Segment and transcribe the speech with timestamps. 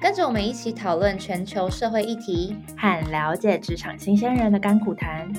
[0.00, 2.56] 跟着我们一起讨论全球社会议题。
[2.78, 5.30] 和了解职场新鲜人的甘苦谈。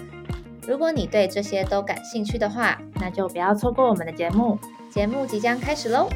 [0.67, 4.59] 如果你对这些都感兴趣的话，那就不要错过我们的节目。
[4.91, 6.07] 节目即将开始喽！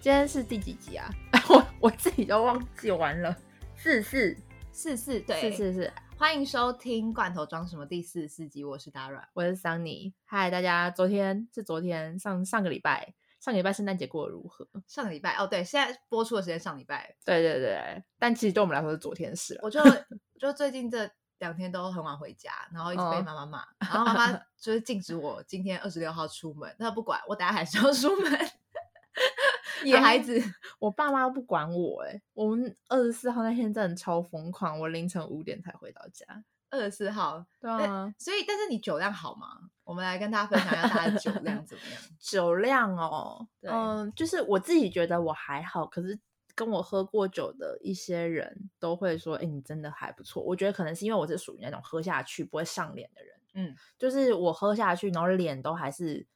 [0.00, 1.10] 今天是第几集啊？
[1.50, 3.36] 我我自己都忘记完了。
[3.74, 4.36] 四四
[4.70, 9.28] 四四对四四四，欢迎收听《罐头装什么》第四十四集，我是达软。
[9.32, 10.14] 我是桑尼。
[10.24, 14.64] 嗨，大家，昨天是昨天上上个礼拜，上个礼拜圣诞节过得如何？
[14.86, 19.60] 上个礼拜哦，对，现在播出的时间上礼拜，对对对，但其实对我们来说是昨天的事了。
[19.64, 19.82] 我就
[20.38, 21.10] 就最近这
[21.40, 28.30] 两天都很晚回家，然后一直被哦妈妈骂，然后妈妈就是禁止我今天二十六号出门，那不管我，等下还是要出门。
[29.84, 30.40] 野孩子，
[30.78, 36.44] 我爸妈不管我哎、我们二十四号那天真的超疯狂，我凌晨五点才回到家。
[36.70, 39.70] 二十四号，对啊，所以但是你酒量好吗？
[39.84, 42.00] 我们来跟大家分享一下大家的酒量怎么样？
[42.18, 46.18] 酒量哦，嗯，就是我自己觉得我还好，可是
[46.54, 50.42] 跟我喝过酒的一些人都会说，哎、你真的还不错。
[50.42, 56.26] 我觉得可能是因为我是属于那种喝下去不会上脸的人，嗯，就是我喝下去，然后脸都还是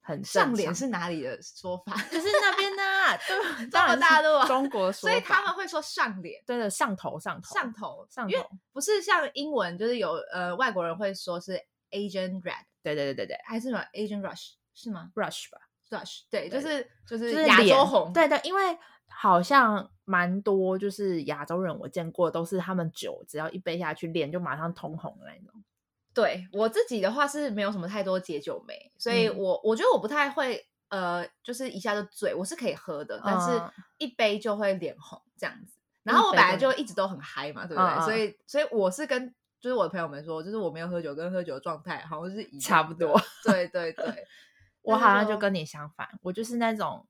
[0.00, 1.92] 很上脸是哪里的说法？
[2.10, 6.42] 就是那边呢、啊，对，当然是大陆啊中国说所以他们会说上脸。
[6.46, 15.58] 对的上头上头上头因为上头，不是像英文，就是有呃外国人会说是 Asian Red 对对对对对还是什么 Asian Rush 是吗，brush 吧。
[15.90, 18.78] ？Rush 对，就是就就是是亚洲红，对对，因为
[19.08, 25.62] 好像蛮多就是亚洲人我见过，都是他们酒只要一杯下去，脸就马上通红的那种。
[26.12, 35.78] 对我自己的话是没有什么太多解酒酶，所以嗯我我觉得我不太会呃，就是一下就醉，我是可以喝的，但是嗯一杯就会脸红这样子。
[36.02, 38.04] 然一后我本来就就一直都很嗨嘛，对不对？
[38.04, 43.20] 所以所以我是跟就是我的朋友们说，就是我没有喝酒跟喝酒的状态好像是一差不多。
[43.44, 44.26] 对对对，
[44.82, 47.06] 我好像就跟你相反，我就是那种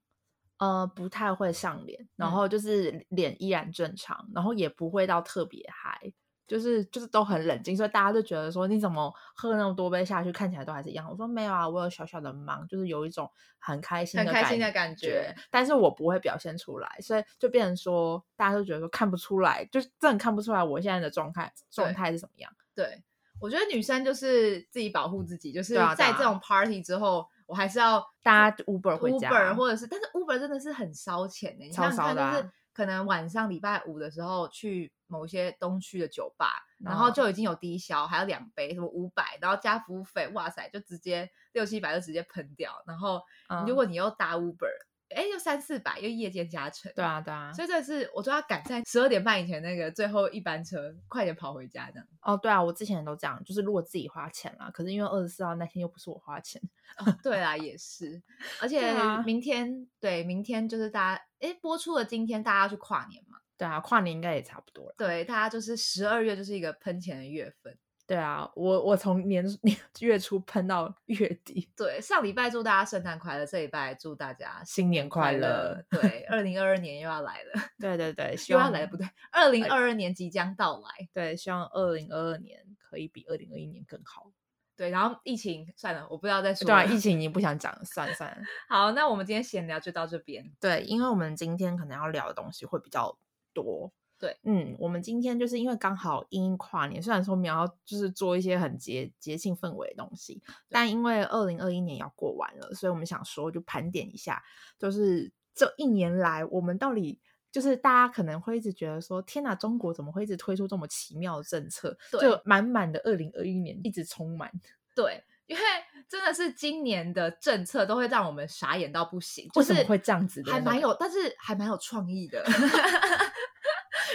[0.59, 6.13] 呃不太会上脸，然嗯后就是脸依然正常，然后也不会到特别嗨。
[6.51, 11.09] 就是就是都很冷静，所以大家都觉得说你怎么喝那么多杯下去，看起来都还是一样。
[11.09, 13.31] 我说没有啊，我有小小的忙，就是有一种
[13.61, 15.33] 很开心的很开心的感感觉。
[15.49, 22.53] 但是我不会表现出来，所以就变成说大家都觉得说看不出来，就是真的看不出来我现在的状态状态是什么样。
[22.75, 23.01] 对，
[23.39, 44.71] 我觉得女生就是自己保护自己，就是在这种 party 之后，我还是要大家 Uber 回家 Uber 或者是，但是 Uber 真的是很烧钱的，你超想想看，烧的啊就是可能晚上礼拜五的时候去某一些东区的酒吧，然后哦就已经有低消，还有两杯，什么五百，然后加服务费，哇塞，就直接六七百就直接喷掉，然后嗯如果你又搭 Uber，
[45.13, 52.07] 哎、又三四百，又夜间加成，对啊对啊，所以这是我就要赶在十二点半以前那个最后一班车，快点跑回家这样。
[52.23, 56.63] 哦对啊，我之前都这样，就是如果自己花钱啦，可是因为二十四号那天又不是我花钱，
[56.99, 58.23] 哦，对啦，也是，
[58.63, 59.21] 而 且啊。
[59.27, 64.95] 明天对明天就是大家哎播出了，今天大家要去跨年嘛，对啊，跨年应该也差不多了。
[64.97, 67.77] 对，大家就是十二月就是一个喷钱的月份。
[68.07, 75.85] 对啊，我我从年 年月初喷到月底，对，上礼拜祝大家圣诞快乐，这礼拜祝大家新年快乐。
[75.91, 80.89] 对，二零二二年又要来了， 对对对， 希望又要来，不对，二零二二年即将到来。
[81.13, 84.33] 对，希望二零二二年可以比二零二一年更好。
[84.75, 86.93] 对，然后疫情算了，我不知道再说对啊，了。
[86.93, 88.39] 疫情已经不想讲了，算了算了。
[88.67, 90.51] 好，那我们今天闲聊就到这边。
[90.59, 93.17] 对，因为我们今天可能要聊的东西会比较
[93.53, 93.93] 多。
[94.19, 104.43] 对，嗯，我们今天就是因为刚好因应跨年，虽然说我们要就是做一些很节节庆氛围的东西，但因为二零二一年要过完了，所以我们想说就盘点一下，
[104.79, 107.19] 就是这一年来我们到底。
[107.53, 111.99] 就是大家可能会一直觉得说，天哪，中国怎么会一直推出这么奇妙的政策？
[112.13, 114.49] 对就满满的二零二一年一直充满。
[114.95, 115.63] 对，因为
[116.09, 122.41] 真的是今年的政策都会让我们傻眼到不行，就是为什么会这样子的还蛮有，但是还蛮有创意的。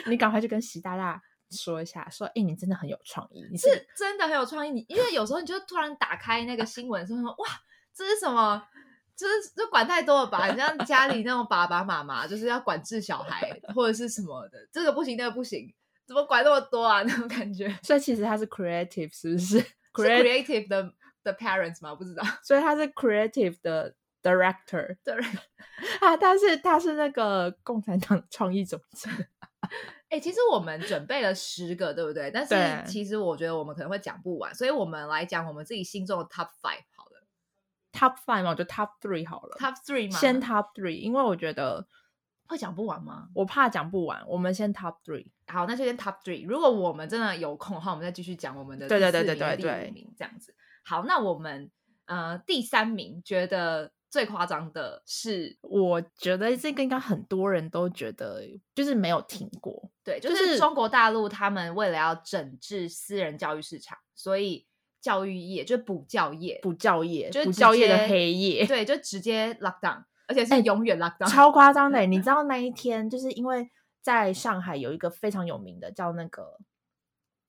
[0.08, 1.22] 你赶快去跟习大大
[1.52, 4.72] 说一下，说，哎、你真的很有创意，你是是真的很有创意。
[4.72, 7.50] 你因为有时候你就突然打开那个新闻的时候说，哇，
[7.96, 8.62] 这是什么？
[9.16, 10.50] 就是就管太多了吧？
[10.52, 15.74] 你像家里那种爸爸妈妈，就是要管制小孩或者是什么的，这个不行，那个不行，
[16.06, 17.02] 怎么管那么多啊？
[17.04, 20.94] 那种感觉所以其实他是 creative，是不是 creative 的
[21.24, 21.96] 的 parents 吗？
[21.96, 22.22] 不知道。
[22.44, 25.16] 所以他是 creative 的 director，对，
[26.02, 29.10] 啊，他是他是那个共产党创意总监。
[30.16, 32.32] 哎、其实我们准备了十个，对不对？
[32.32, 37.28] 但是其实我觉得我们可能会讲不完，所以我们来讲我们自己心中的 top five 好了
[37.92, 39.58] top five 嘛，我就 top three 好了。
[39.60, 40.18] ，top three 吗？
[40.18, 41.86] 先 top three，因为我觉得
[42.48, 43.28] 会讲不完吗？
[43.34, 45.28] 我怕讲不完，我们先 top three。
[45.48, 46.48] 好，那就先 top three。
[46.48, 50.56] 如果我们真的有空的话，我们再继续讲我们的对对对第四名对对对第五名这样子。
[50.86, 51.70] 好，那我们
[52.06, 58.42] 呃第三名觉得最夸张的是，我觉得这个应该很多人都觉得
[58.74, 64.66] 就是没有听过，对，就就是是中国大陆他们为了要整治私人教育市场，所以
[65.02, 72.08] 教育业就是补教业，补教业，就是补教业的黑夜，对，就直接 lock down，而且是哎永远 lock down，、超夸张的欸。
[72.08, 73.70] 你知 道那一天，就是因为
[74.02, 76.58] 在上海有一个非常有名的叫那个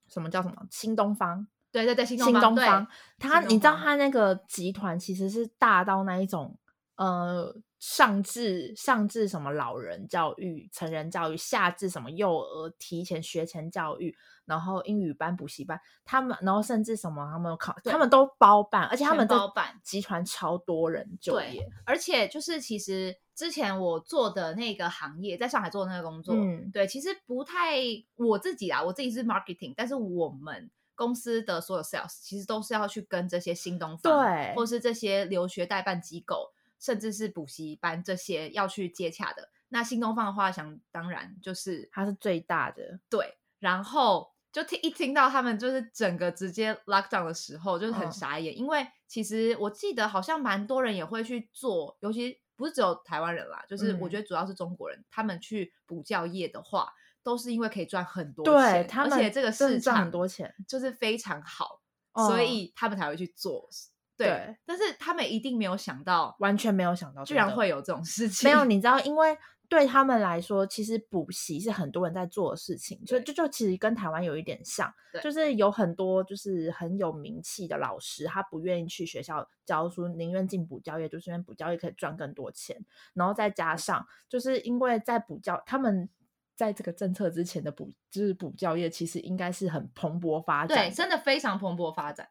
[0.08, 2.86] 什么叫什么新东方，对对对，新新东方，
[3.18, 6.56] 他你知道他那个集团其实是大到那一种，
[6.96, 14.16] 呃，上至上至什么老人教育、成人教育，下至什么幼儿提前学前教育，
[14.46, 26.70] 然后英语班、补习班，他们，然后甚至什么他们有考，他们都包办，而且他全们的包办集团超多人就对业，，而且就是其实之前我做的那个行业，在上海做的那个工作，嗯。
[26.72, 27.76] 对，其实不太
[28.16, 34.54] 我自己啊，我自己是 marketing，但是我们公司的所有 sales 其实都是要去跟这些新东方，对。
[34.56, 39.50] 或是这些留学代办机构，甚至是补习班这些要去接洽的。
[39.68, 48.12] 那新东方的话，想当然就是它是最大的，对，然后就听一听到他们就是整个直接 lock down 的时候，就是很嗯。
[48.12, 54.10] 傻眼，因为其实我记得好像蛮多人也会去做，尤其不是只有台湾人啦，就是我嗯。
[54.10, 56.94] 觉得主要是中国人，他们去补教业的话，
[57.26, 61.80] 都是因为可以赚很多对钱，他们而且这个市场很多钱就是非常好，
[62.12, 63.68] 哦所以他们才会去做。
[64.16, 68.48] 对，对但是他们一定没有想到，完全没有想到居然会有这种事情。
[68.48, 69.36] 没有，你知道，因为
[69.68, 82.80] 对他们来说，其实补习是很多人在做的事情，就就就其实跟台湾有一点像，就是有很多就是很有名气的老师，他不愿意去学校教书，宁愿进补教业，就是因为补教业可以赚更多钱，
[83.14, 86.08] 然后再加上就是因为在补教，他们。
[86.56, 92.28] 在这个政策之前的补，就是补教业，其实应该是很蓬勃发展对，真的非常蓬勃发展。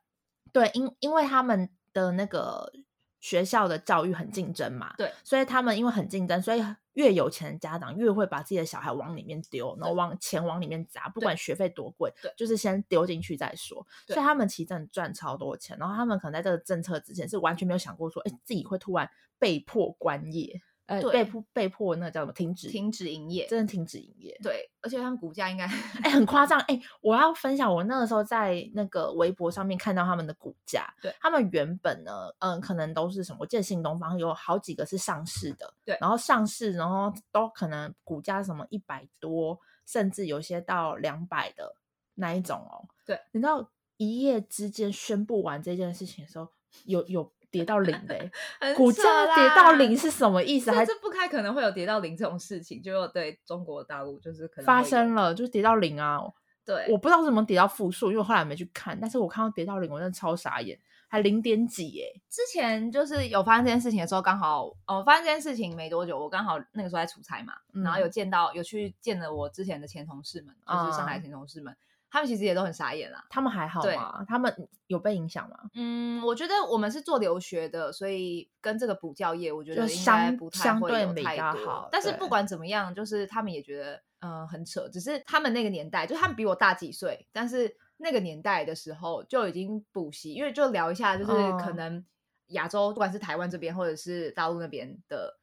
[0.51, 2.73] 对，因因为他们的那个
[3.19, 6.63] 学校的教育很竞争嘛，对，所以他们因为很竞争，所以
[6.93, 13.85] 越有钱的家长越会把自己的小孩往里面丢，然后往钱往里面砸，不管学费多贵对，就是先丢进去再说。
[14.07, 24.37] 所以他们其实真的赚超多钱，然后他们可能在这个政策之前是完全没有想过说，哎，自己会突然被迫关业，呃，被迫被迫那个叫什么停止，停止营业，真的停止营业。
[24.43, 25.65] 对，而且他们股价应该
[26.03, 26.79] 哎、很夸张哎！
[27.01, 33.39] 我要分享，我那个时候在那个微博上面看到他们的股价，对他们原本呢，嗯，可能都是什么？
[33.41, 41.75] 我记得新东方有好几个是上市的，对然后上市，然后都可能股价什么一百多，甚至有些到两百的
[42.13, 42.87] 那一种哦。
[43.05, 46.47] 对，你知道一夜之间宣布完这件事情的时候，
[46.83, 48.15] 有有跌到零的
[48.59, 50.71] 欸， 股扯价跌到零是什么意思？
[50.71, 56.19] 还这这不开可能会有跌到零这种事情，就对中国大陆就是可能发生了，就跌到零啊！
[56.65, 62.11] 对，我不知道怎么跌到负数，因为我后来没去看，但是我看到跌到零，我真的超傻眼，还零点几耶！
[62.29, 71.77] 之前就是有发生这件事情的时候，刚好哦发生这件事情没多久，我刚好那个时候在出差嘛，然后有嗯见到有去见了我之前的前同事们，就是上海啊前同事们，
[72.15, 73.25] 他们其实也都很傻眼啦。
[73.29, 74.23] 他们还好对吗？
[74.25, 74.55] 他们
[74.87, 75.57] 有被影响吗？
[75.73, 92.05] 嗯，我觉得我们是做留学的，所以跟这个补教业，我觉得应该相不太相会有对比太好但是不管怎么样，就是他们也觉得嗯、呃很扯，只是他们那个年代，就他们比我大几岁，但是那个年代的时候就已经补习，因为就聊一下，就是可嗯能
[92.47, 95.37] 亚洲不管是台湾这边或者是大陆那边的。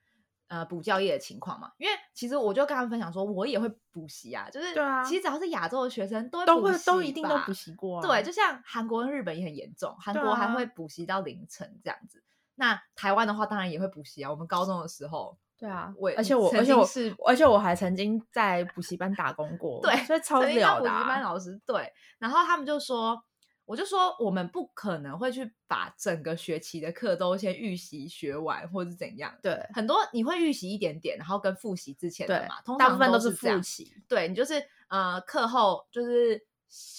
[0.52, 12.22] 呃，补教业的情况嘛，因为其实我就跟他们分享说，我也会补习啊，就是对啊其实只要是亚洲的学生都会都会都一定都吧补习过、啊，对，就像韩国跟日本也很严重，韩对国还啊会补习到凌晨这样子。
[12.56, 14.30] 那台湾的话，当然也会补习啊。
[14.30, 21.22] 我们高中的时候，对啊，我而且我曾而且我是而且我还曾经在补习班打工过，对所以超屌的、补习班啊。
[21.22, 23.18] 老师对，然后他们就说，
[23.64, 29.32] 我就说我们不可能会去把整个学期的课都先预习学完，或是怎样。
[29.40, 36.44] 对很多你会预习一点点，然后跟复习之前的嘛，通，大常部分都是复习，对你就是呃课后就是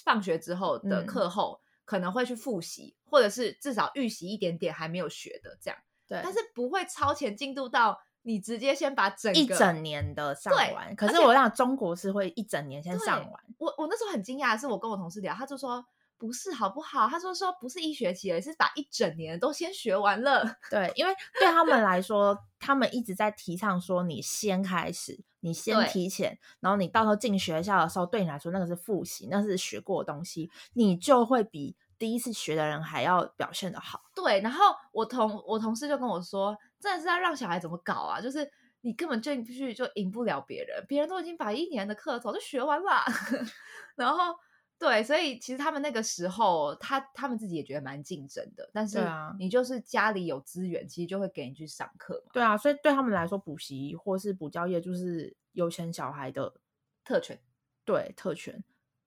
[0.03, 5.77] 放学之后的嗯课后、可能会去复习，或者是至少预习一点点还没有学的这样，
[6.07, 10.95] 对，但是不会超前进度到你直接先把整个一整年的上完。
[10.95, 15.85] 可是我让中国是会一整年先上完，我我那时候很惊讶的是，我跟我同事聊，他就说
[16.17, 17.07] 不是好不好？
[17.07, 20.43] 他说说不是一学期，而是把一整年都先学完了。
[20.71, 33.99] 对，因为对他们来说，他们一直在提倡说，你先开始，你先提前，然后你到时候进学校的时候，对你来说那个是复习，那是学过的东西，你就会比第一次学的人还要表现的好。
[34.15, 38.21] 对，然后我同我同事就跟我说，真的是要让小孩怎么搞啊？
[38.21, 38.49] 就是
[38.81, 43.03] 你根本进去就赢不了别人，别人都已经把一年的课早就学完了。
[43.95, 44.35] 然后
[44.83, 56.53] 对，所以其实他们那个时候，他他们自己也觉得蛮竞争的，但是啊你就是家里有资源，其实就会给你去上课嘛，对啊，所以对他们来说，补习或是补教业就是有钱小孩的
[57.05, 57.39] 特权。
[57.85, 58.61] 对特权。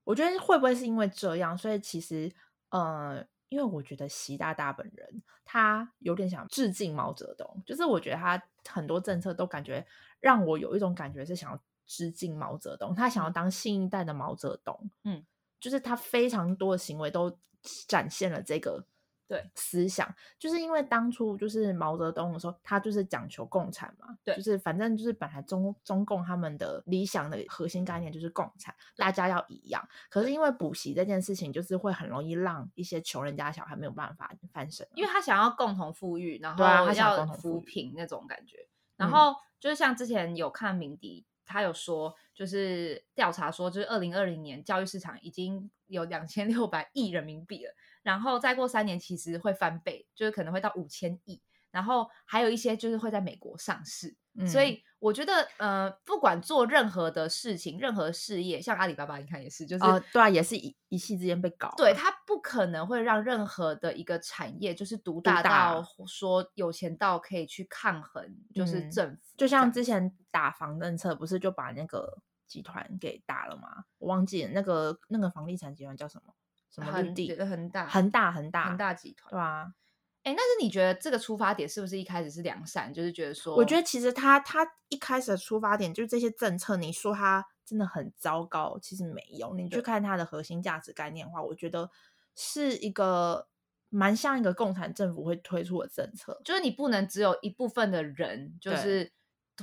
[0.04, 2.32] 我觉得会不会是因为这样，所以其实
[2.70, 9.86] 呃，因为我觉得习大大本人他有点想致敬毛泽东，就是我觉得他很多政策都感觉
[10.20, 15.24] 让我有一种感觉是想要致敬毛泽东，他想要当新一代的毛泽东，嗯，
[15.60, 17.38] 就是他非常多的行为都
[17.86, 18.86] 展现了这个。
[19.28, 20.08] 对思想，
[20.38, 29.84] 就是因为当初就是毛泽东的时候，他就是讲求共产嘛，对就是反正就是本来中中共他们的理想的核心概念就是共产，大家要一样。
[30.08, 38.68] 可是因为补习这件事情，就是会很容易让一些穷人家小孩没有办法翻身啊，因为他想要共同富裕，然后对啊他想要扶贫那种感觉。
[38.96, 47.72] 然嗯后就是像之前有看鸣笛，他有说，就是调查说，就是二零二零年教育市场已经有两千六百亿人民币了，
[48.02, 51.40] 然后再过三年其实会翻倍，就是可能会到五千亿。
[51.72, 68.24] 然后还有一些就是会在美国上市，所嗯以我觉得，呃，不管做任何的事情、任何事业，像阿里巴巴，你看也是，就是、呃，对啊，也是一一夕之间被搞了，对，它不可能会让任何的一个产业就是独大大到说有钱到可以去抗衡，
[68.54, 73.86] 就是嗯政府这就像之前打房政策，不是就把那个集团给打了吗？
[73.98, 76.32] 我忘记了那个那个房地产集团叫什么？
[76.70, 77.34] 什么地？
[77.34, 79.30] 恒大恒大，恒大，恒大集团。
[79.32, 79.74] 对啊。
[80.22, 82.92] 哎，但是你觉得这个出发点是不是一开始是良善？
[82.94, 89.54] 就是觉得说，我觉得其实他他一开始的出发点就是这些政策，你说他真的很糟糕，其实没有。
[89.54, 91.90] 你去看它的核心价值概念的话，我觉得
[92.36, 93.48] 是一个
[93.88, 96.40] 蛮像一个共产政府会推出的政策。
[96.44, 99.12] 就是你不能只有一部分的人，就是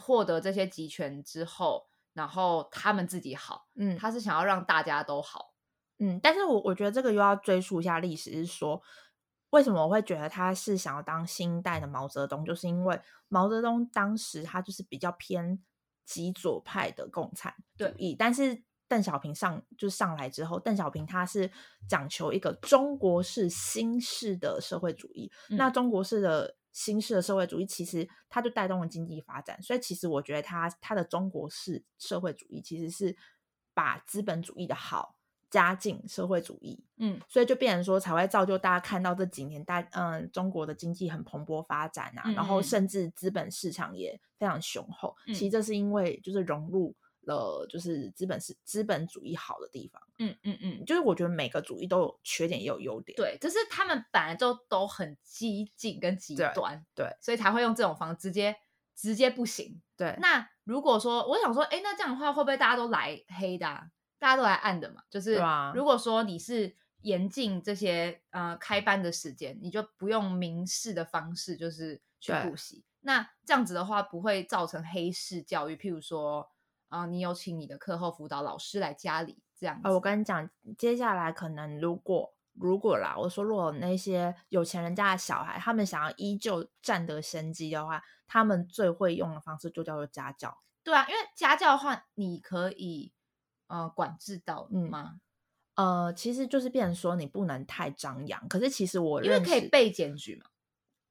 [0.02, 5.54] 获得这些集权之后，然后他们自己好，嗯，他是想要让大家都好。
[6.00, 8.82] 嗯，但是我我觉得这个又要追溯一下历史，是说
[9.52, 15.64] 为什么我会觉得他是想要当新一代的毛泽东，就是因为毛泽东当时他就是比较偏
[16.04, 18.64] 极左派的共产主对义，但是
[18.94, 21.50] 邓小平上就上来之后，邓小平他是
[21.88, 25.74] 讲求一个中国式新式的社会主义，那嗯。
[25.74, 26.56] 中国式的。
[26.76, 33.16] 新式的社会主义其实它就带动了经济发展，所以其实我觉得他他的中国式社会主义其实是
[33.76, 35.16] 把资本主义的好
[35.52, 42.64] 加进社会主义，嗯，所以就变成说才会造就大家看到这几年大嗯中国的经济很蓬勃发展啊，嗯然后嗯。
[42.64, 45.16] 甚至资本市场也非常雄厚。
[45.28, 53.16] 嗯其实这是因为就是融入了就是资本是资本主义好的地方，嗯嗯嗯，就是我觉得每个主义都有缺点也有优点。
[53.16, 58.56] 对，就是他们本来就都很激进跟极端，对所以才会用这种方式直接
[58.96, 59.82] 直接不行。
[59.96, 63.88] 对，那如果说我想说，哎，那这样的话会不会大家都来黑的、啊？
[64.20, 65.04] 大家都来暗的嘛？
[65.10, 72.84] 就是啊如果说你是严禁这些呃开班的时间，你就不用明示的方式就是去对补习。
[73.02, 75.76] 那这样子的话，不会造成黑市教育。
[75.76, 76.50] 譬如说，
[77.00, 79.82] 啊、你有请你的课后辅导老师来家里这样子。
[79.86, 90.60] 呃，我跟你讲，接下来可能如果如果啦，我说如果那些有钱人家的小孩，他们想要依旧占得先机的话，他们最会用的方式就叫做家教。
[90.84, 93.12] 对啊，因为家教的话，你可以
[93.68, 95.20] 呃管制到嗯吗？
[95.76, 100.46] 呃，其实就是变成说你不能太张扬，可是其实我因为可以被检举嘛。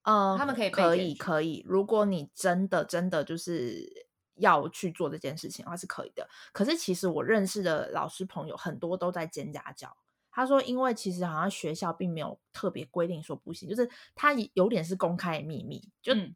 [0.05, 6.29] 呃，他们可以被可以可以，如果你真的真的就是要去做这件事情的话是可以的。
[6.53, 9.97] 可是其实我认识的老师朋友很多都在兼家教。
[10.35, 16.35] 他说，因为其实好像学校并没有特别规定说不行，就是他有点是公开的秘密，就、嗯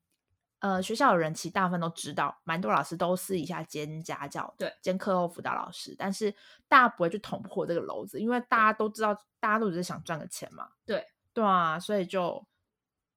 [0.59, 6.35] 呃学校的人其实大部分都知道，蛮多老师都私底下兼家教，对，兼课后辅导老师，但是
[6.69, 10.69] 大家不会去捅破这个篓子，因为大家都知道，大家都只是想赚个钱嘛。
[10.85, 12.45] 对对啊，所以就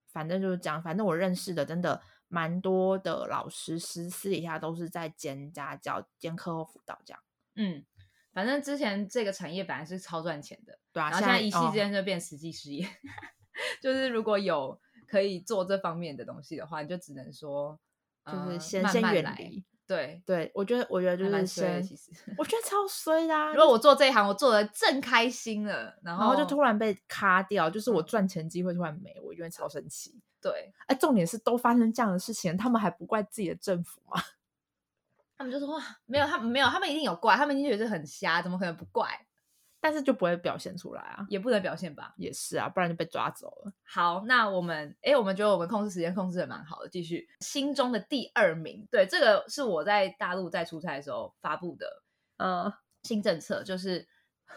[0.08, 7.22] 反正就是讲，反正我认识的真的蛮多的老师私私底下都是在兼家教、兼课后辅导这样。
[7.56, 7.84] 嗯，
[8.32, 12.88] 反正之前这个产业本来是超赚钱的，对啊，然后现在一夕哦之间就变实际事业。
[13.82, 17.78] 就是如果有可以做这方面的东西的话，你就只能说，
[18.26, 19.66] 就是呃先先远离。
[19.86, 22.12] 对，对我觉得，我觉得就还蛮是先，衰的其实。
[22.38, 23.52] 我觉得 超衰的、啊。
[23.52, 30.22] 如果我做这一行，我做的正开心了，然后然后就突然被卡掉，就是我嗯赚钱机会突然没，我就会超生气。
[30.42, 34.22] 对哎，重点是都发生这样的事情，他们还不怪自己的政府吗？
[35.38, 39.26] 他们就说哇，没有，他们没有，他们一定有怪，他们一定觉得很瞎，怎么可能不怪？
[39.82, 41.26] 但是就不会表现出来啊。
[41.30, 42.14] 也不能表现吧。
[42.18, 43.72] 也是啊，不然就被抓走了。
[43.86, 52.04] 好，那我们哎，我们觉得我们控制时间控制的蛮好的，继续心中的第二名，对，这个是我在大陆在出差的时候发布的
[52.36, 54.06] 呃，新政策，就是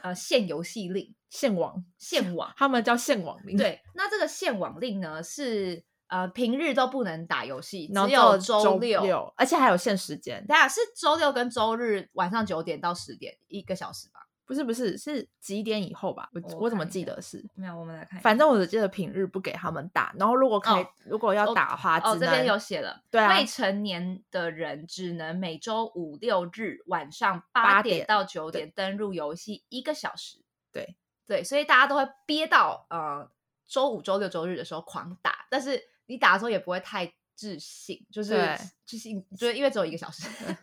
[0.02, 2.52] 呃限游戏令、限网，限网。
[2.56, 8.78] 他们叫限网令。，对，那这个限网令呢是呃平日都不能打游戏，只有周。
[8.78, 10.44] 六，而且还有限时间。
[10.46, 14.20] 对啊是周六跟周日晚上九点到十点一个小时吧？
[14.52, 16.28] 不是不是，是几点以后吧？
[16.34, 17.42] 我我我怎么记得是？
[17.54, 18.20] 没有，我们来看。
[18.20, 30.44] 反正我只记得平日不给他们打，然后如果可以，哦如果要哦打的话，这边能有写了，对啊未成年的人只能每周五六日晚上八八点点到九点登入游戏一个小时。
[30.70, 30.94] 对
[31.26, 33.30] 对，所以大家都会憋到呃
[33.66, 40.28] 周五、周六、周日的时候狂打，但是你打的时候也不会太自信，就是对就是就是因为只有一个小时。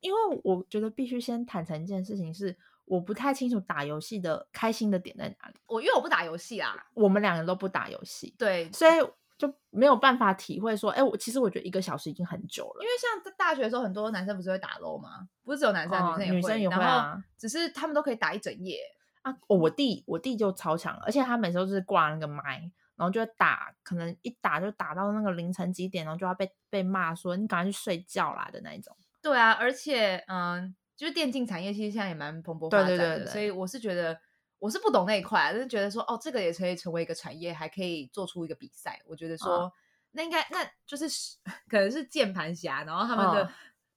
[0.00, 2.56] 因为我觉得必须先坦诚一件事情是，
[2.90, 5.54] 我不太清楚打游戏的开心的点在哪里。
[5.66, 9.00] 我因为我不打游戏啦，我们两个都不打游戏，对，所以
[9.38, 12.86] 就没有办法体会说，哎，我其实我觉得一个小时已经很久了因。
[12.88, 15.28] 为像在大学的时候，很多男生不是会打 LO 吗？
[15.44, 18.80] 不是只有男生女生也会，女生也会啊只是他们都可以打一整夜。
[19.22, 22.58] 啊，哦我弟我弟就超强了，而且他每次都是挂那个麦，
[22.96, 28.96] 然后就会打，可能一打就打到那个凌晨几点，然后就要被被骂说你赶快去睡觉啦的那一种。
[29.22, 34.20] 对啊，而且嗯，就是电竞产业其实现在也蛮蓬勃发展的，对对对对所以我是觉得
[34.58, 39.00] 我是不懂那一块啊，但是觉得说哦，这个也可以成为一个产业，还可以做出一个比赛。
[39.06, 39.72] 我觉得说、啊
[40.12, 41.06] 那应该那就是
[41.70, 43.44] 可能是键盘侠，然后他们的、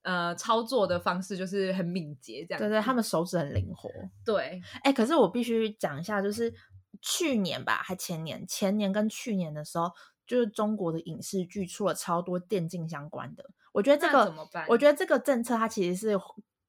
[0.04, 2.68] 嗯呃操作的方式就是很敏捷这样子。
[2.68, 3.90] 对对，他们手指很灵活。
[4.24, 6.54] 对哎、可是我必须讲一下，就是
[7.02, 9.92] 去年吧，还前年，前年跟去年的时候，
[10.28, 13.50] 就是中国的影视剧出了超多电竞相关的。
[13.72, 16.16] 我觉得这那个我觉得这个政策它其实是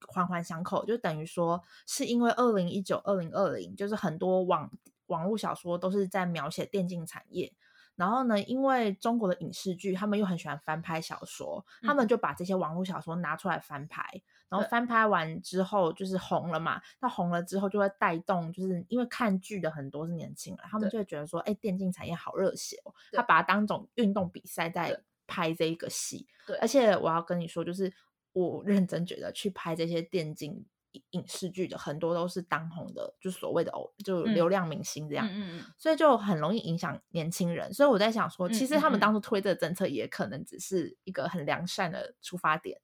[0.07, 4.71] 环环相扣，就等于说是因为二零一九、二零二零，就是很多网
[5.07, 7.53] 网络小说都是在描写电竞产业。
[7.95, 14.03] 然后呢，因为中国的影视剧，他们又很喜欢翻拍小说，他们就把这些网络小说拿出来翻拍，
[14.49, 16.81] 然后翻拍完之后就是红了嘛。
[16.99, 26.27] 那红了之后就会带动，就是因为看剧的很多是年轻人，他们就会觉得说，哎，电竞产业好热血哦，他把它当种运动比赛在拍这一个戏。
[26.45, 27.93] 对而且我要跟你说，就是
[28.43, 35.27] 我认真觉得去拍这些电竞影影视剧的很多都是当红的，就所谓的偶，就嗯流量明星这样。
[35.31, 37.73] 嗯所以就很容易影响年轻人。
[37.73, 42.79] 所以我在想说，其实他们当初推这个政策也可能只是一个很良善的出发点，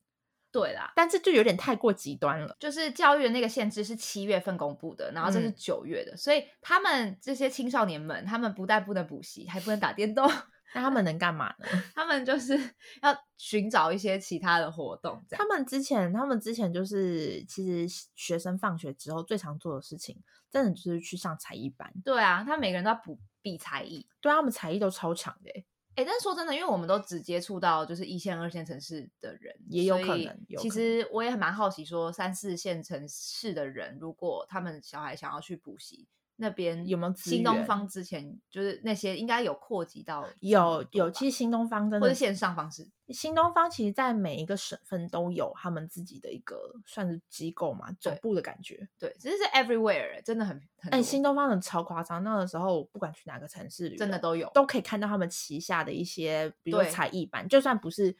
[0.50, 0.92] 对啦。
[0.94, 2.54] 但是就有点太过极端了。
[2.60, 10.30] 就是教育的那个限制是七月份公布的，然后这是嗯九月的，所以他们这些青少年们，他们不但不能补习，还不能打电动，
[10.74, 11.66] 那他们能干嘛呢？
[11.94, 12.56] 他们就是
[13.02, 15.22] 要寻找一些其他的活动。
[15.30, 21.92] 他们之前，他们之前就是，其实学生放学之后最常做的事情，真的就是去上才艺班。
[22.04, 24.06] 对啊，他们每个人都要补比才艺。
[24.20, 36.08] 对啊他们才艺都超强的欸，哎，但是说真的，因为我们都只接触到就是一线、二线城市的人，也有可能有其可实我也很蛮好奇，说三四线城市的人，如果他们小孩想要去补习，
[36.42, 42.90] 那边有没有新东方之前就是那些应该有扩及到有有，其实新东方真的或者线上方式。
[43.08, 48.88] 新东方其实在每一个省份都有他们自己的一个算是机构嘛，总部的感觉。
[48.98, 58.16] 对，只是是 everywhere，欸真的很很哎、多新东方的超夸张，那个时候不管去哪个城市，真的都有都可以看到他们旗下的一些，比如说才艺班，就算不是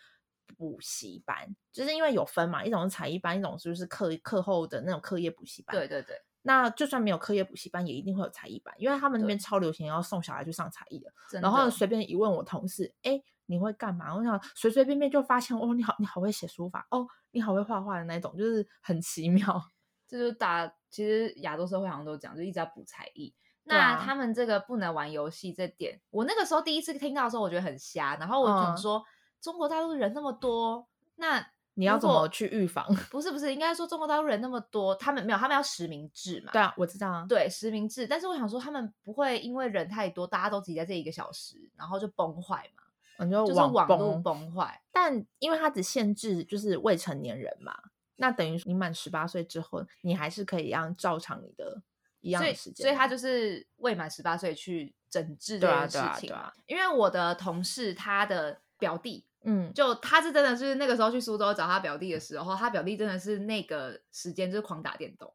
[0.59, 5.75] 补习班，就是因为有分嘛，一种是才艺班，一种就是课课后的那种课业补习班。
[5.75, 11.12] 对对对，那就算没有课业补习班，也一定会有才艺班，因为他们那边超流行要送小孩去上才艺的。
[11.40, 14.14] 然后的随便一问我同事，哎，你会干嘛？
[14.14, 19.62] 我想随随便便就发现，哦，你好，你好会写书法，哦，你好会画画的那种，就是很奇妙。
[20.09, 23.35] 这就是打其实亚洲社会好像都讲，就一直在补才艺。
[23.64, 28.16] 那他们这个不能玩游戏这点，我那个时候第一次听到的时候，我觉得很瞎。
[28.16, 29.02] 然后我想嗯说，
[29.40, 32.87] 中国大陆人那么多，那如你要怎么去预防？
[33.11, 36.53] 不是不是，应该说中国大陆人那么多，他们没有，他们要实名制嘛。
[36.53, 37.25] 对啊，我知道啊。
[37.29, 38.07] 对，实名制。
[38.07, 43.25] 但是我想说，他们不会因为人太多，大家都挤在这一个小时，然后就崩坏嘛？
[43.25, 44.83] 你就就是网络崩崩坏。
[44.91, 47.75] 但因为它只限制就是未成年人嘛，
[48.17, 51.81] 那等于你满十八岁之后，你还是可以让照常你的
[52.21, 52.85] 一样的时间。
[52.85, 56.37] 所以他就是未满十八岁去整治这对啊件事情嘛。
[56.37, 65.33] 对啊对啊因为我的同事他的表弟嗯，就他是真的是那个时候去苏州找他表弟的时候，他表弟真的是那个时间就是狂打电动，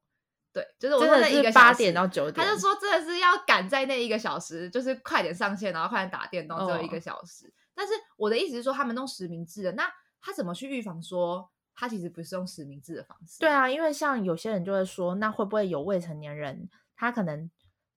[0.54, 7.54] 对，就是我真的一个是八点到九点，他就说真的是要赶在那一个小时，就是快点上线，然后快点打电动，只有一个哦小时。
[7.76, 9.88] 但是我的意思是说，他们弄实名制的，那
[10.20, 13.40] 他怎么去预防说他其实不是用实名制的方式？
[13.40, 17.52] 对，啊，因为像有些人就会说，那会不会有未成年人，他可能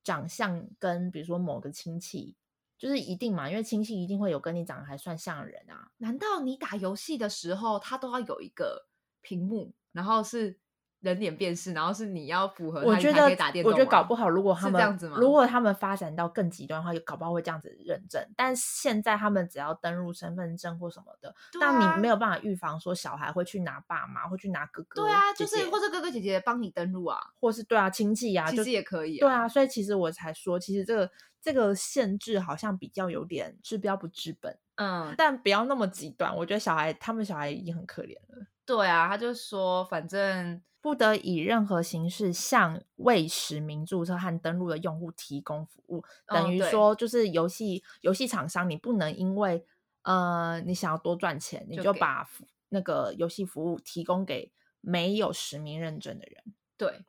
[0.04, 2.36] 长相跟比如说某个亲戚，
[2.80, 5.90] 就是一定嘛，因为亲戚一定会有跟你长得还算像的人啊。
[5.98, 8.86] 难道你打游戏的时候，他都要有一个
[9.20, 10.58] 屏幕，然后是
[11.00, 18.22] 人脸辨识，然后是你要符合他，我觉得可以打电动我觉得搞不好，如果他们是这样子吗如果他们发展到更极端的话，有搞不好会这样子认证。
[18.36, 31.10] 但现在他们只要登录身份证或什么的，那你没有办法预防说小孩会去拿爸妈，会去拿哥哥，对啊，就是或者哥哥姐姐帮你登录啊，或是对啊亲戚啊，就其实也可以对啊，所以其实我才说，其实这个
[31.40, 36.36] 这个限制好像比较有点治标不治本，嗯，但不要那么极端。
[36.36, 49.66] 我觉得小孩他们小孩已经很可怜了，对啊，他就说反正不得以任何形式向未实名注册和登录的用户提供服务，等于说就是游戏游戏厂商你不能因为
[50.02, 56.54] 呃你想要多赚钱，你就把服那个游戏服务提供给没有实名认证的人。
[56.76, 57.04] 对，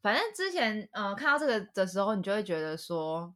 [0.00, 3.34] 反正之前呃看到这个的时候，你就会觉得说，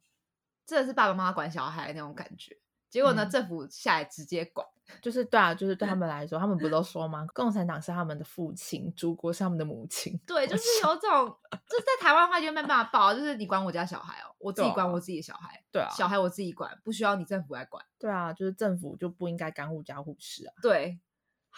[0.65, 2.57] 这是爸爸妈妈管小孩那种感觉。
[2.89, 4.65] 结果呢，嗯政府下来直接管，
[5.01, 7.25] 就是对啊，就是对他们来说，他们不都说吗？
[7.35, 10.17] 共产党是他们的父亲，祖国是他们的母亲。
[10.25, 11.09] 对，就是想有种，
[11.67, 17.83] 就是在台湾的话就没办法报，就是你管我家小孩哦，我自己管我自己的小孩，对啊，小孩我自己管，不需要你政府来管。
[17.99, 20.53] 对啊，就是政府就不应该干护家护士啊。
[20.61, 20.99] 对，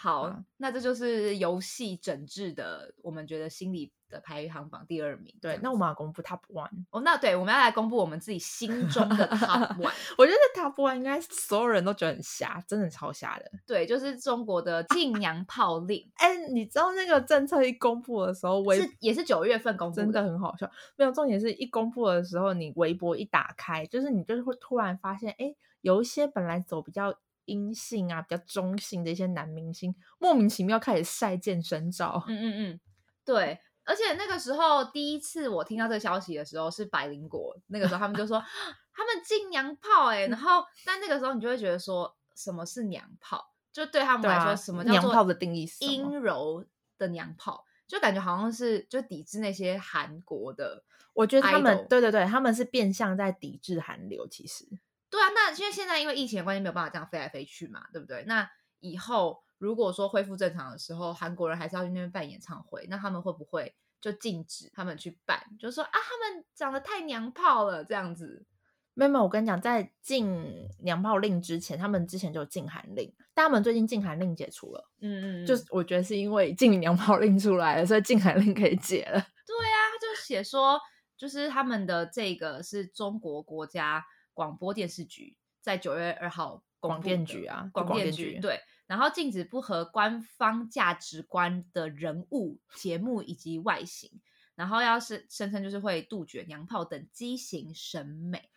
[0.02, 5.34] 好，啊那这就是游戏整治的，我们觉得心理的排行榜第二名。
[5.42, 6.86] 对，那我们要公布 Top One。
[6.90, 9.92] 哦，那对，我们要来公布我们自己心中的 Top One。
[10.16, 13.52] 我觉得 Top One 应该所有人都觉得很瞎，真的超瞎的。
[13.66, 20.70] 对，就是中国的禁娘炮令， 哎，你知道那个政策一公布的时候，微是也是九月份公布真的很好笑。
[20.96, 27.14] 没有重点是一公布的时候，你微博一打开，就是你就是会突然发现，哎，有一些本来走比较
[27.50, 32.22] 阴性啊、比较中性的一些男明星，莫名其妙开始晒健身照。
[32.28, 32.80] 嗯 嗯嗯，
[33.24, 33.58] 对。
[33.82, 38.38] 而且那个时候第一次我听到这个消息的时候是百灵果，那个时候他们就说
[38.94, 46.64] 他们禁娘炮哎、然后但那个时候你就会觉得说什么是娘炮，就对他们来说什么叫做娘炮的定义阴柔
[46.98, 50.84] 的娘炮，就感觉好像是就抵制那些韩国的。
[51.12, 54.64] 我觉得他们对对对，他们是变相在抵制韩流，其实。
[55.10, 58.24] 对啊，那因为现在因为疫情的关系没有办法这样飞来飞去嘛，对不对？
[58.26, 65.42] 那以后如果说恢复正常的时候，韩国人还是要去那边办演唱会，那他们会不会就禁止他们去办？
[65.58, 68.46] 就说啊，他们长得太娘炮了，这样子。
[68.94, 79.12] 没有，我跟你讲，在禁娘炮令之前，他们之前就有禁韩令，但他们最近禁韩令解除了，嗯嗯，就是我觉得是因为禁娘炮令出来了，所以禁韩令可以解了。
[79.12, 80.78] 对啊，他就写说，
[81.16, 84.04] 就是他们的这个是中国国家
[84.40, 94.10] 广播电视局在九月二号广电局啊广电局局对，然后禁止不合官方价值观的人物、节目以及外形，
[94.54, 98.48] 然后要是声称就是会杜绝娘炮等畸形审美。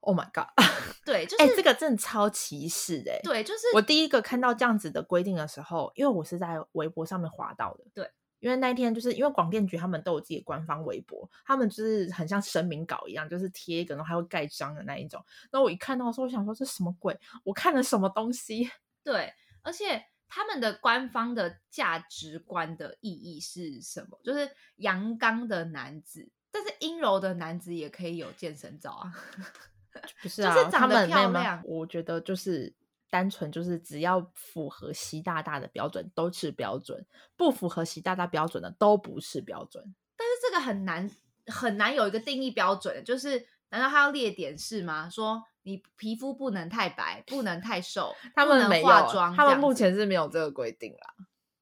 [0.00, 0.48] Oh my god！
[1.04, 3.20] 对，就是、哎、这个真的超歧视哎、欸。
[3.22, 7.84] 对，就是我第一个看到这样子的规定的时候，因为我是在微博上面划到的。
[7.92, 8.10] 对，
[8.42, 15.24] 因为那一天就是因为广电局他们都有自己的官方微博，他们就是很像声明稿一样，就是贴一个，然后还会盖章的那一种。
[15.48, 17.16] 然后我一看到的时候，我想说这什么鬼？
[17.44, 18.68] 我看了什么东西？
[19.04, 24.18] 对，而且他们的官方的价值观的意义是什么？
[24.24, 29.14] 就是阳刚的男子，但是阴柔的男子也可以有健身照啊。
[29.92, 32.74] 就是不是啊，他长得漂亮我觉得就是
[33.12, 37.04] 单纯就是只要符合习大大的标准都是标准，
[37.36, 39.94] 不符合习大大标准的都不是标准。
[40.16, 41.10] 但是这个很难
[41.46, 45.10] 很难有一个定义标准，就是难道他要列点是吗？
[45.10, 51.14] 说你皮肤不能太白，不能太瘦，他们没有，化妆，他们目前是没有这个规定啦。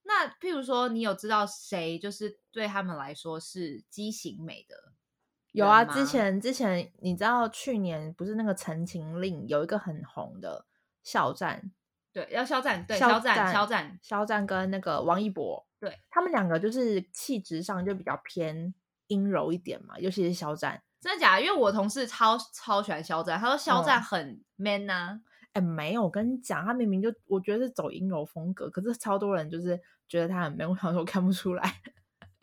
[0.05, 4.93] 那譬如说，你有知道谁就是对他们来说是畸形美的？
[5.51, 10.65] 有啊，之前之前你知道去年不是那个《陈情令》有一个很红的
[11.03, 11.71] 肖战，
[12.13, 18.75] 对，要肖战，对，肖肖战，肖战，肖战跟那个王一博，对他们两个就是气质上就比较偏
[19.07, 20.83] 阴柔一点嘛，尤其是肖战。
[21.01, 21.43] 真的假的？
[21.43, 25.21] 因为我同事超超喜欢肖战，他说肖战嗯很 man 呐、
[25.55, 31.81] 哎，没有，我跟你讲，他明明就我觉得是走阴柔风格，可是超多人就是觉得他很 man，我想说看不出来。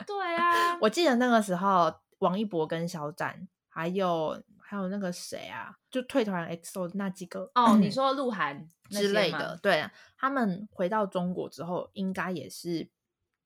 [0.04, 9.58] 对啊， 我记得那个时候，王一博跟肖战，还有还有那个谁啊，就退团 XO 那几个哦，你说鹿晗， 之类的。
[9.62, 12.86] 对，他们回到中国之后，应该也是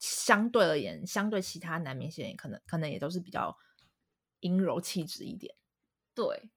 [0.01, 3.57] 相对而言，相对其他男明星也可能可能也都是比较
[4.41, 5.55] 阴柔气质一点。
[6.13, 6.51] 对，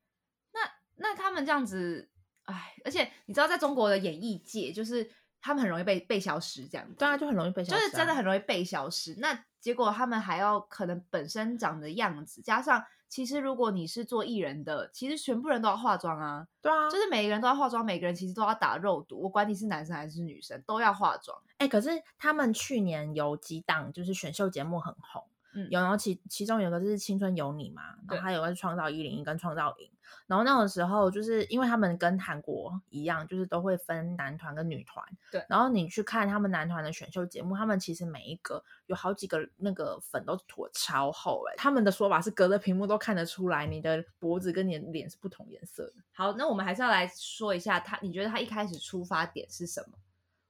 [0.51, 0.59] 那
[0.95, 2.09] 那他们这样子，
[2.45, 5.07] 哎，而且你知道，在中国的演艺界，就是
[5.39, 6.95] 他们很容易被被消失，这样子。
[6.95, 9.13] 对啊，就很容易被消失就是真的很容易被消失。
[9.19, 19.19] 那结果他们还要可能本身长的样子，加上其实如果你是做艺人的，其实全部人都要化妆啊，对啊，就是每个人都要化妆，每个人其实都要打肉毒。
[19.23, 21.35] 我管你是男生还是女生，都要化妆。
[21.57, 25.23] 哎、可是他们去年有几档就是选秀节目很红，
[25.55, 29.87] 嗯有然后其其中有个就是《青春有你》嘛，然后还有个是《创造一零一》跟《创造营》，
[30.27, 45.93] 然后那种时候就是因为他们跟韩国一样，就是都会分男团跟女团，对然后你去看他们男团的选秀节目，他们其实每一个有好几个那个粉都涂超厚、欸，他们的说法是隔着屏幕都看得出来你的脖子跟你的脸是不同颜色的。
[46.13, 49.97] 好，那我们还是要来说一下他，你觉得他一开始出发点是什么？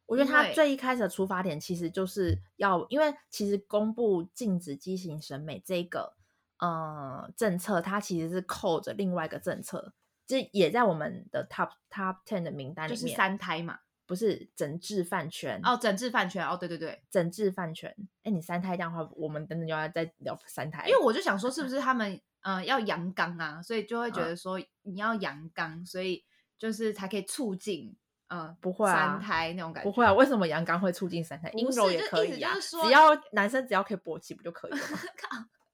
[0.08, 6.13] 我觉得他最一开始的出发点其实就是要，因为其实公布禁止畸形审美这个
[6.60, 9.94] 呃政策，它其实是扣着另外一个政策，
[10.28, 13.02] 这也在我们的 top top ten 的名单里面。
[13.02, 13.80] 就是三胎嘛。
[14.08, 16.48] 不是整治饭圈哦，整治饭圈。
[16.48, 17.91] 哦，对对对，整治饭圈。
[18.22, 26.24] 哎，你三胎这样的话，我们等等就要再聊三胎，因为我就想说，是不是他们呃要阳刚啊，所以就会觉嗯得说你要阳刚，所以
[26.56, 29.89] 就是才可以促进呃不会啊三胎那种感觉。
[29.89, 30.13] 不会啊？
[30.13, 31.50] 为什么阳刚会促进三胎？
[31.50, 35.00] 不阴柔也可以啊，只要男生只要可以勃起不就可以了吗？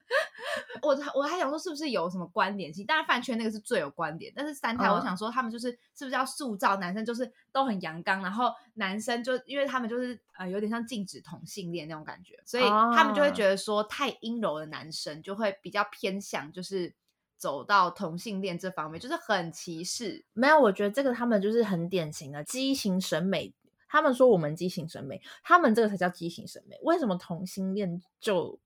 [0.82, 2.86] 我我还想说是不是有什么关联性？
[2.86, 16.94] 当然饭圈那个是最有关联，但是三胎，我嗯想说他们就是是不是要塑造男生就是都很阳刚，然后男生就因为他们就是呃有点像禁止同性恋那种感觉，所以他们就会哦觉得说太阴柔的男生就会比较偏向就是
[17.38, 20.26] 走到同性恋这方面，就是很歧视。
[20.34, 23.54] 没有，我觉得这个他们就是很典型的畸形审美。
[23.94, 26.80] 他们说我们畸形审美，他们这个才叫畸形审美。
[26.82, 28.58] 为什么同性恋就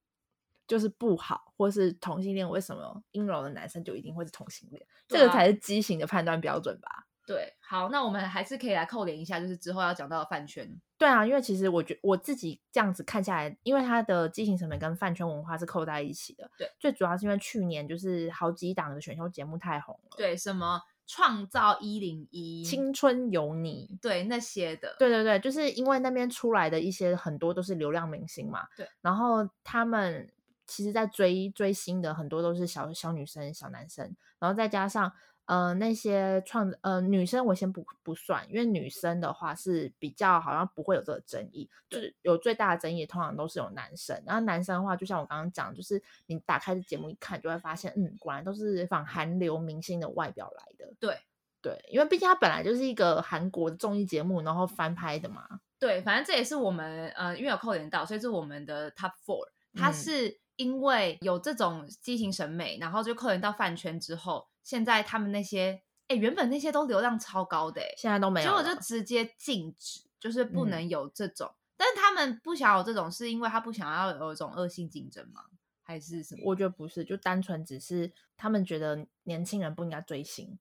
[0.67, 4.85] 就是不好，或是同性恋为什么阴柔的男生就一定会是同性恋？
[5.07, 7.05] 这个才是畸形的判断标准吧？
[7.27, 10.79] 对，好，那我们还是可以来扣连一下，就是之后要讲到的饭圈。
[10.95, 16.49] 对啊，因为其实我觉我自己这样子看下来，因为它的畸形审美跟饭圈文化是扣在一起的。
[16.55, 30.31] 对，最主要是因为去年就是好几档的选秀节目太红了，，对，什么创造一零一，青春有你，对那些的，对对对，就是因为那边出来的一些很多都是流量明星嘛，对，然后他们
[30.65, 35.11] 其实，在追追星的很多都是小小女生、小男生，然后再加上
[35.45, 51.17] 呃那些创呃女生，我先不不算，因为女生的话是比较好像不会有这个争议，就是有最大的争议通常都是有男生，然后男生的话，就像我刚刚讲，就是你打开这节目一看，就会发现，嗯，果然都是仿韩流明星的外表来的，对。
[51.61, 55.47] 对，因为毕竟它本来就是一个韩国的综艺节目，然后翻拍的嘛。
[55.79, 59.47] 对，反正这也是我们呃，因为有扣点到，所以是我们的 top four。
[59.73, 71.53] 它嗯是因为有这种畸形审美，然后就扣人到饭圈之后，现在他们那些哎，原本那些都流量超高的哎，现在都没有了，结果就直接禁止，就是不嗯能有这种。
[71.77, 75.43] 但是他们不想有这种，是因为他不想要有一种恶性竞争吗？
[75.83, 76.41] 还是什么？
[76.45, 80.57] 我觉得不是，就单纯只是他们觉得年轻人不应该追星，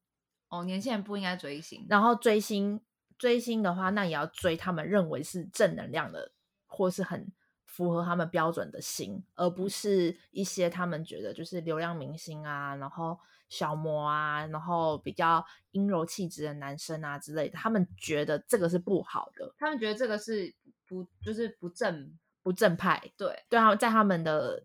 [0.48, 1.86] 哦，年轻人不应该追星。
[1.88, 2.80] 然后追星
[3.16, 6.32] 追星的话，那也要追他们认为是正能量的，
[6.66, 7.30] 或是很
[7.74, 20.54] 符合他们标准的星，而不是一些他们觉得就是流量明星啊，然后小模啊，然后比较阴柔气质的男生啊之类的，他们觉得这个是不好的，他们觉得这个是
[20.86, 23.10] 不就是不正不正派。
[23.16, 23.44] 对。
[23.48, 24.62] 对他们在他们的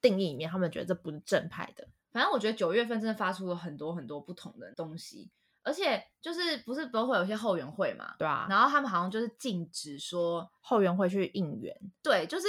[0.00, 1.86] 定义里面，他们觉得这不是正派的。
[2.10, 5.30] 反正我觉得九月份真的发出了很多很多不同的东西，
[5.62, 12.46] 而且就是不是都会有一些后援会嘛，对啊，然后他们好像就是禁止说，后援会去应援，对，就是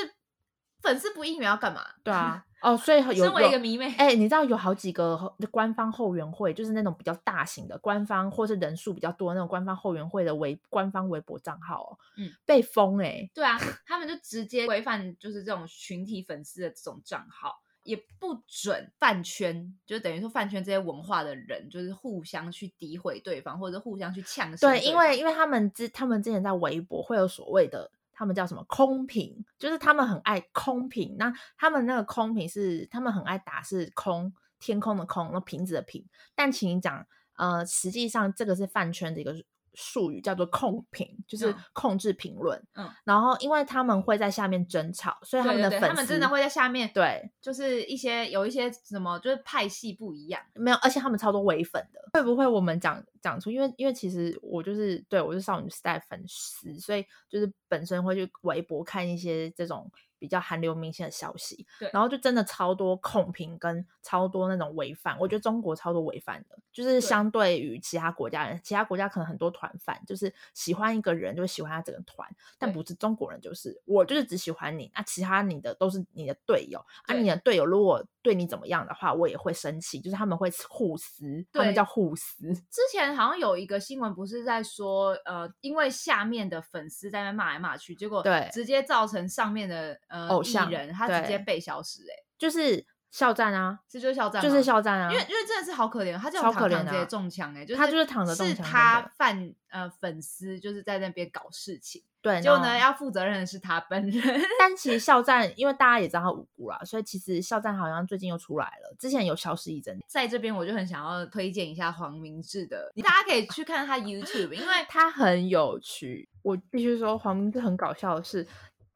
[0.82, 1.86] 粉丝不应援要干嘛？
[2.04, 17.62] 对啊， 哦，所以有身为一个迷妹，哎、你知道有好几个官方后援会，就是那种比较大型的官方或是人数比较多那种官方后援会的微官方微博账号、哦，嗯，被封哎、对啊，他们就直接规范就是这种群体粉丝的这种账号。
[17.84, 31.16] 也不准饭圈，就等于说饭圈这些文化的人，就是互相去诋毁对方，或者互相去呛声对，因为因为他们之他们之前在微博会有所谓的，他们叫什么空瓶，就是他们很爱空瓶。
[31.18, 36.06] 那他们那个空瓶是他们很爱打是空天空的空，那瓶子的瓶。
[36.36, 39.34] 但请你讲，呃，实际上这个是饭圈的一个
[39.74, 42.62] 术语叫做控评，就是嗯控制评论。
[42.76, 50.42] 嗯，然后因为他们会在下面争吵，所以他们的粉丝他们真的会在下面，对就是一些有一些什么，就是派系不一样。
[50.54, 53.50] 没有，而且他们超多唯粉的，会不会我们讲讲出？
[53.52, 88.50] 因为因为其实我就是对我是少女时代粉丝，所以就是本身会去微博看一些这种比较韩流明星的消息，对然后就真的超多控评跟超多那种违反，我觉得中国超多违反的，就是相对于其他国家人，其他国家可能很多团饭，就是喜欢一个人就会喜欢他整个团，但不是中国人，就是我就是只喜欢你，那其他你的都是你的队友，啊，你的队友如果对你怎么样的话，我也会生气，就是他们会互撕，他们叫互撕，之前好像有一个新闻，不是在说，呃，因为下面的粉丝在那边骂来骂去，结果对。
[88.52, 110.00] 直接造成上面的呃艺偶像人他直接被消失、欸，哎，就是肖战啊，这就是肖战，就是肖战啊，因为因为真的是好可怜，他这种超可怜直接啊中枪、欸，哎，就是他就是躺着中是他犯呃粉丝就是在那边搞事情，对，结果呢要负责任的是他本人， 但其实肖战，因为大家也知道他无辜啦，所以其实肖战好像最近又出来了，之前有消失一阵。
[110.08, 118.46] 在这边我就很想要推荐一下黄明志的，大家可以去看他 YouTube，因为他很有趣，我必须说黄明志很搞笑的是，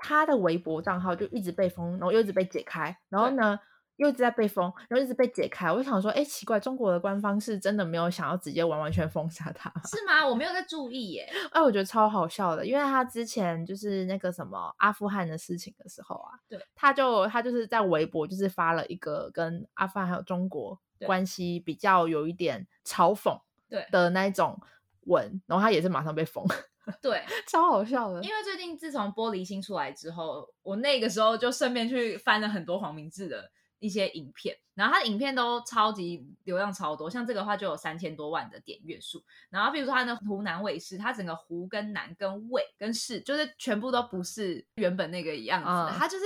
[0.03, 3.57] 他的微博账号就一直被封，然后又一直被解开，然后呢
[3.95, 5.71] 又一直在被封，然后一直被解开。
[5.71, 9.81] 我就想说，哎，奇怪，中国的官方是真的没有想要直接完完全封杀他吗？
[9.85, 10.27] 是吗？
[10.27, 23.39] 我没有在注意耶，哎，我觉得超好笑的，因为他之前就是那个什么阿富汗的事情的时候啊，对，他就他就是在微博就是发了一个跟阿富汗还有中国关系比较有一点嘲讽
[23.69, 24.59] 对的那一种
[25.05, 26.45] 文，然后他也是马上被封，
[27.01, 28.21] 对，超好笑的。
[28.23, 39.23] 因为最近自从玻璃心出来之后，我那个时候就顺便去翻了很多黄明志的一些影片，然后他的影片都超级流量超多，像这个的话就有三千多万的点阅数。
[39.49, 46.25] 然后比如说他的湖南卫视，他整个湖跟南跟卫跟市，就是全部都不是原本那个样子的，嗯他就是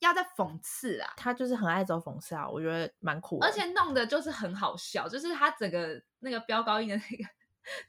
[0.00, 1.12] 要在讽刺啊。
[1.16, 3.46] 他就是很爱走讽刺啊，我觉得蛮酷的。
[3.46, 7.24] 而且弄的就是很好笑，就是他整个那个飙高音的那个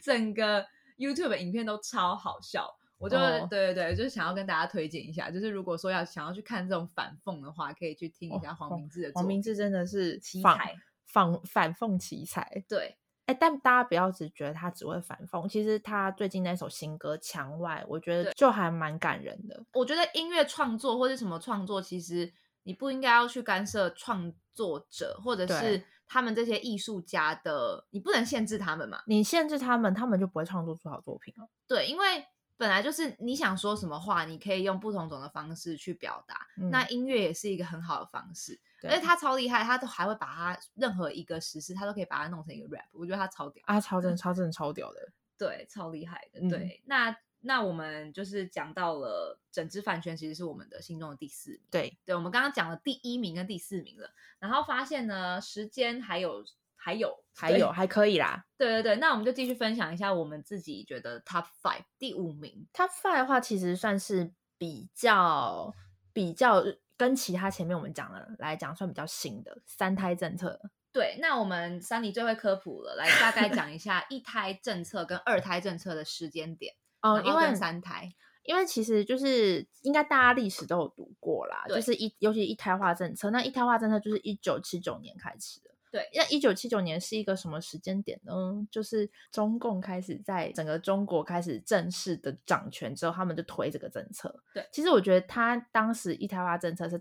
[0.02, 0.66] 整个
[1.00, 2.70] YouTube 的影片都超好笑。
[3.00, 9.12] 我就、哦对对对，就是想要跟大家推荐一下，就是如果说要想要去看这种反讽的话，可以去听一下哦黄明志的。
[9.16, 10.76] 黄明志真的是奇才
[11.08, 12.62] 反反讽奇才。
[12.68, 19.64] 对哎，但大家不要只觉得他只会反讽，其实他最近那首新歌《墙外》，我觉得就还蛮感人的。
[19.74, 22.34] 我觉得音乐创作或是什么创作，其实
[22.64, 29.02] 你不应该要去干涉创作者或者是对他们这些艺术家的，你不能限制他们嘛。
[29.06, 31.48] 你限制他们，他们就不会创作出好作品了。
[31.68, 32.26] 对，因为
[32.58, 36.48] 本来就是你想说什么话，你可以用不同种的方式去表达。
[36.58, 45.12] 嗯那音乐也是一个很好的方式，而且他超厉害，他都还会把他任何一个实事，他都可以把它弄成一个 rap，我觉得他超屌，啊，超真 超真超屌的。
[45.38, 46.42] 对，超厉害的。
[46.42, 51.62] 嗯对，那那我们就是讲到了整支饭圈，其实是我们的心中的第四名。
[51.72, 56.44] 对，对，我们刚刚讲了第一名跟第四名了，然后发现呢，时间还有
[56.76, 58.46] 还有对还有还可以啦。
[58.58, 62.68] 对对对，那我们就继续分享一下我们自己觉得 top five 第五名。
[62.74, 65.74] Top Five 的话，其实算是比较
[66.12, 66.64] 比较
[66.98, 70.60] 跟其他前面我们讲的来讲，算比较新的三胎政策。
[70.92, 78.14] 对，那我们三里最会科普了，来大概讲一下一胎政策跟二胎政策的时间点，哦、因为三胎。
[78.44, 85.70] 因为其实就是应该大家历史都有读过啦，就是一尤其一胎化政策，那一胎化政策就是一九七九年开始的。
[85.92, 88.34] 对，那一九七九年是一个什么时间点呢？
[88.72, 94.42] 就是中共开始在整个中国开始正式的掌权之后，他们就推这个政策。
[94.52, 97.00] 对其实我觉得他当时一胎化政策是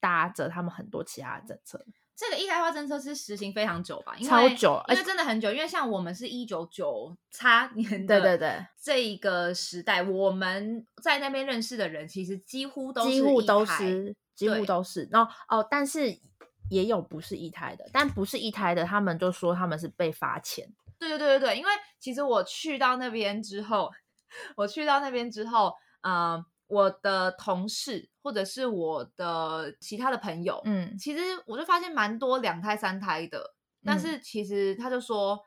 [0.00, 1.82] 搭着他们很多其他的政策，
[2.20, 4.14] 这个一胎化政策是实行非常久吧？
[4.18, 5.50] 因为超久而因为且真的很久。
[5.50, 15.08] 因为像我们是一九九叉年的，对对对，这一个时代，我们在那边认识的人，其实几乎都是一几乎都是，几乎都是。
[15.10, 16.14] 然后哦，但是
[16.68, 20.70] 也有不是一胎的，但不是一胎的，他们就说他们是被罚钱。
[20.98, 23.90] 对对对对对，因为其实我去到那边之后，
[24.56, 33.54] 我去到那边之后，呃，我的同事或者是我的其他的朋友，嗯，其实我就发现蛮多两胎三胎的，
[33.84, 35.44] 但嗯是其实他就说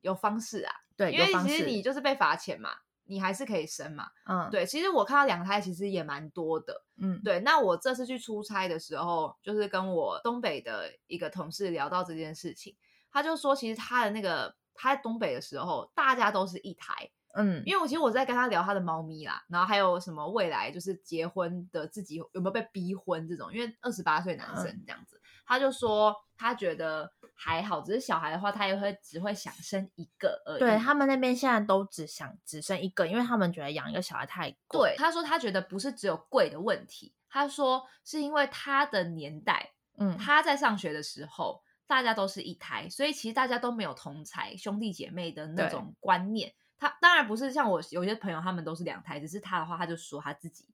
[0.00, 2.70] 有方式啊，对，因为其实你就是被罚钱嘛，
[3.04, 4.08] 你还是可以生嘛。
[4.26, 6.84] 嗯，，对，其实我看到两胎其实也蛮多的。
[7.02, 12.76] 嗯，对，那我这次去出差的时候，就是跟我东北的一个同事聊到这件事情，
[13.10, 30.58] 他就说，其实他的那个他在东北的时候，大家都是一胎，嗯，因为我其实我在跟他聊他的猫咪啦，然后还有什么未来就是结婚的自己有没有被逼婚这种，因为二十八岁男生嗯这样子，他就说他觉得还好，只是小孩的话，他也会只会想生一个而已。
[30.58, 34.90] 对他们那边现在都只想只生一个，因为他们觉得养一个小孩太贵。
[34.90, 46.52] 对，他说他觉得不是只有贵的问题，他说是因为他的年代，嗯，他在上学的时候，大家都是一胎，所以其实大家都没有同才兄弟姐妹的那对种观念。
[46.80, 50.64] 他当然不是像我有些朋友他们都是两胎，只是他的话，他就说他自己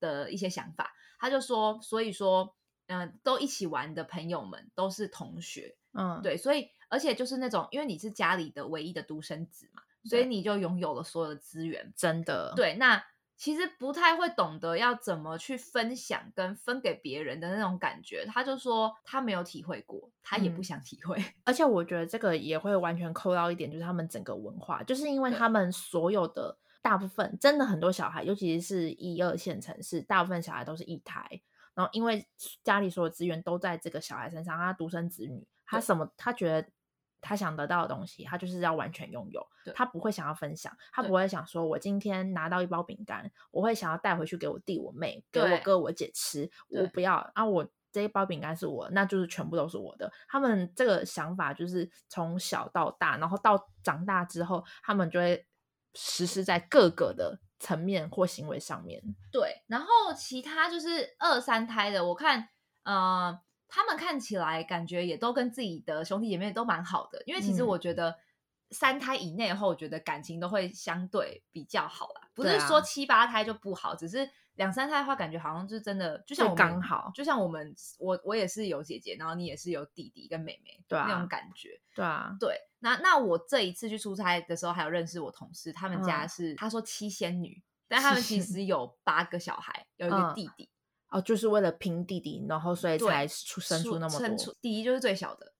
[0.00, 2.56] 的一些想法，他就说，所以说，
[2.86, 11.92] 嗯、都一起玩的朋友们都是同学，嗯，对，所以而且就是那种，因为你是家里的唯一的独生子嘛，所以你就拥有了所有的资源。
[11.96, 13.04] 真的，对，那
[13.36, 18.24] 其实不太会懂得要怎么去分享跟分给别人的那种感觉。
[18.26, 21.22] 他就说他没有体会过，他也不嗯想体会。
[21.44, 31.28] 而且我觉得这个也会完全扣到一点，就是他们整个文化，就是因为他们所有的大部分真的很多小孩，尤其是一二线城市，大部分小孩都是一胎，
[31.74, 32.26] 然后因为
[32.64, 36.68] 家里所有资源都在这个小孩身上，他独生子女，他什么他觉得。
[37.20, 50.12] 他想得到的东西，他就是要完全拥有，他不会想要分享，他不会想说，我今天拿到一包饼干，我会想要带回去给我弟、我妹、给我哥、我姐吃，我不要啊，我这一包饼干是我，那就是全部都是我的。
[50.28, 55.46] 他们这个想法就是从小到大，然后到长大之后，他们就会
[55.94, 59.02] 实施在各个的层面或行为上面。
[59.32, 62.50] 对，然后其他就是二三胎的，我看，
[62.82, 67.66] 呃，他们看起来感觉也都跟自己的兄弟姐妹都蛮好的，因为其实嗯。
[67.66, 68.16] 我觉得
[68.70, 81.80] 三胎以内后，我觉得感情都会相对比较好啦，不是说七八胎就不好，只是两三胎的话，感觉好像就真的，就像我刚好就像我们，我我也是有姐姐，然后你也是有弟弟跟妹妹，对那啊种感觉。
[81.94, 86.28] 对啊，对，那那我这一次去出差的时候，还有认识我同事，他们家嗯。
[86.28, 90.34] 是、他说七仙女，但他们其实有八个小孩，有一个嗯。
[90.34, 90.68] 弟弟，
[91.08, 95.52] 哦，就是为了拼弟弟，然后所以才出生出那么生多出弟弟就是最小的。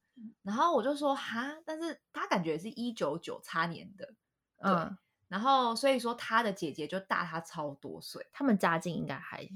[0.42, 4.06] 然后我就说哈，但是他感觉是一九九差年的，
[4.62, 8.26] 对嗯，然后所以说他的姐姐就大他超多岁。
[8.32, 9.46] 他们家境应该还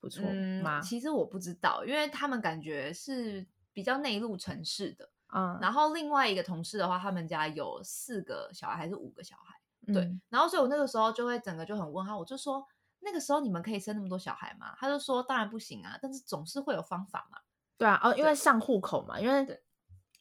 [0.00, 5.08] 不错嗯？，其实我不知道，因为他们感觉是比较内陆城市的。
[5.34, 9.56] 嗯，然后另外一个同事的话，他们家有四个小孩还是五个小孩？
[9.94, 12.62] 对嗯，然后所以我那个时候就会整个就很问号，我就说
[13.04, 14.74] 那个时候你们可以生那么多小孩吗？
[14.78, 17.38] 他就说当然不行啊，但是总是会有方法嘛。
[17.76, 19.60] 对啊，哦，因为上户口嘛，因为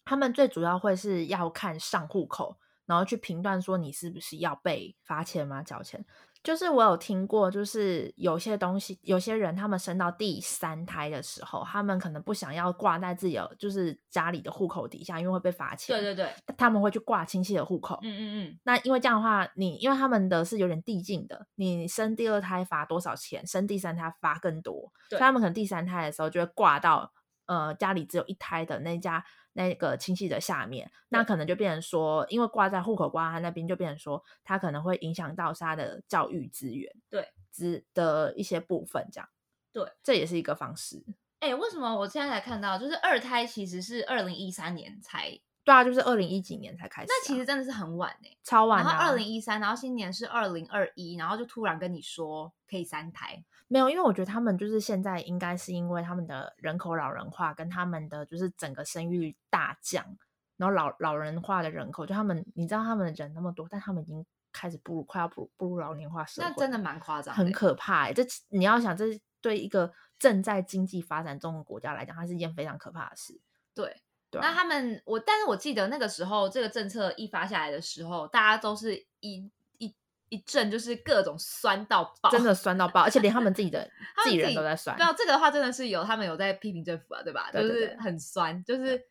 [0.04, 5.62] 他们最主要会是要看上户口，然后去评断说你是不是要被罚钱吗？
[5.62, 6.04] 缴钱。
[6.44, 15.96] 就是我有听过，就是有些东西，有些人他们生到第三胎的时候，他们可能不想要挂在自己的就是家里的户口底下，因为会被罚钱。
[15.96, 18.00] 对对对，他们会去挂亲戚的户口。
[18.02, 27.12] 嗯嗯嗯，那因为这样的话，你因为他们的是有点递进的，你生第二胎罚多少钱，生第三胎罚更多，所以他们可能第三胎的时候就会挂到
[27.46, 29.24] 呃家里只有一胎的那家
[29.54, 37.28] 那个亲戚的下面，那可能就变成说，因为挂在户口挂他那边，就变成说他可能会影响到他的教育资源，对。
[37.52, 39.28] 资的一些部分，这样，
[39.74, 41.04] 对，这也是一个方式。
[41.40, 60.06] 哎、为什么我现在才看到，就是二胎其实是二零一三年才，对啊，就是二零一几年才开始啊、那其实真的是很晚呢、超晚的、然后啊，二零一三，然后新年是二零二一，然后就突然跟你说可以三胎，没有，因为我觉得他们就是现在应该是因为他们的人口老人化，跟他们的就是整个生育率大降，
[60.58, 68.14] 然后老老人化的人口，就他们你知道他们的人那么多，但他们已经开始步入快要步入步入老年化社会，那真的蛮夸张很可怕、欸。
[68.14, 69.06] 这你要想，这
[69.40, 73.40] 对一个正在经济发展中的国家来讲，它是一件非常可怕的事。
[73.74, 74.04] 对。
[74.30, 79.52] 对啊那他们，我但是我记得那个时候这个政策一发下来的时候，大家都是一
[80.32, 83.88] 一一阵就是各种酸到爆，真的酸到爆，而且连他们自己的
[84.24, 85.06] 自己人都在酸对。
[85.06, 87.50] 啊，这个的话真的是有他们有在批评政府啊，对吧？
[87.52, 89.02] 对对就是对很酸，就是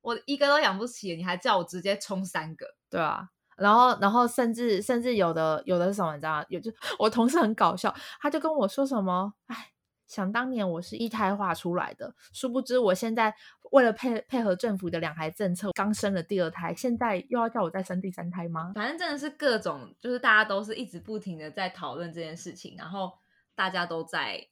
[0.00, 6.44] 我一个都养不起，你还叫我直接冲三个，对啊，然后然后甚至甚至有的有的是什么，你知道吗？
[6.48, 9.68] 有就 我同事很搞笑，他就跟我说什么，哎，
[10.06, 13.34] 想当年我是一胎化出来的，殊不知我现在
[13.70, 18.72] 为了配配合政府的两孩政策，刚生了第二胎，现在又要叫我再生第三胎吗？
[18.74, 23.12] 反正真的是各种，就是大家都是一直不停的在讨论这件事情，然后
[23.54, 24.46] 大家都在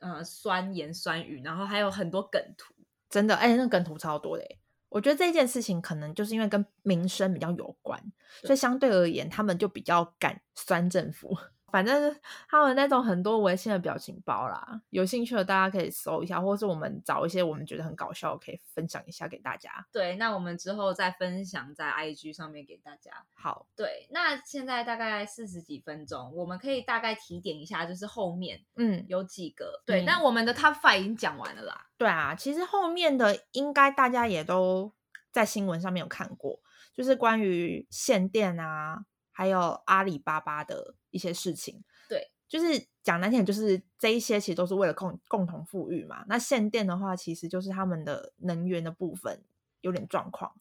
[0.00, 2.74] 呃酸言酸语，然后还有很多梗图。
[3.08, 4.58] 真的，哎，那梗图超多的欸。
[4.88, 8.02] 我觉得这件事情可能就是因为跟民生比较有关，
[8.42, 11.36] 所以相对而言，他们就比较敢酸政府。
[11.72, 12.14] 反正
[12.48, 19.86] 他们那种很多微信的表情包啦，有兴趣的大家可以搜一下，或是我们找一些我们觉得很搞笑，可以分享一下给大家。
[19.92, 23.10] 对，那我们之后再分享在 IG 上面给大家。
[23.34, 29.82] 好，对，那现在大概四十几分钟，我们可以大概提点一下，就是后面嗯，有几个。
[29.86, 31.86] 对，嗯那我们的 Top Five 已经讲完了啦。
[31.96, 34.92] 对啊，其实后面的应该大家也都
[35.30, 36.60] 在新闻上面有看过，
[36.94, 41.82] 就是关于限电啊，还有阿里巴巴的一些事情。
[42.08, 46.24] 对，就是讲难听点，就是这一些其实都是为了共共同富裕嘛。
[46.26, 49.42] 那限电的话，其实就是他们的能源的部分
[49.80, 50.52] 有点状况。